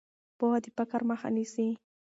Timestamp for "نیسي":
1.35-1.67